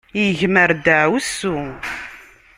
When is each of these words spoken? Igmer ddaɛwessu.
Igmer 0.23 0.69
ddaɛwessu. 0.77 1.57